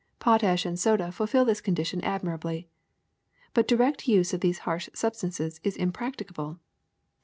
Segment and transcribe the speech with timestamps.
[0.17, 2.65] Potash and soda fulfil this condition ad mirably.
[3.53, 6.57] But direct use of these harsh substances is impracticable.